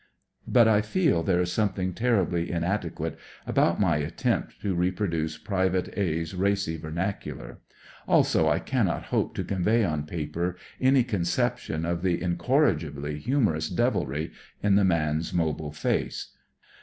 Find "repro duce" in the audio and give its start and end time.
4.75-5.37